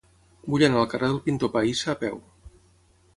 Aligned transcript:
Vull 0.53 0.63
anar 0.67 0.79
al 0.83 0.87
carrer 0.93 1.09
del 1.11 1.21
Pintor 1.27 1.51
Pahissa 1.57 1.93
a 1.93 1.95
peu. 2.05 2.17